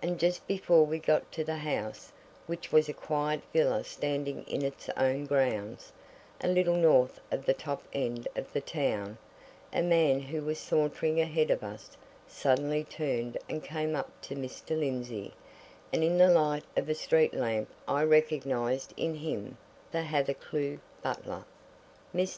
[0.00, 2.10] And just before we got to the house,
[2.46, 5.92] which was a quiet villa standing in its own grounds,
[6.40, 9.18] a little north of the top end of the town,
[9.70, 14.70] a man who was sauntering ahead of us, suddenly turned and came up to Mr.
[14.70, 15.34] Lindsey,
[15.92, 19.58] and in the light of a street lamp I recognized in him
[19.92, 21.44] the Hathercleugh butler.
[22.14, 22.26] Mr.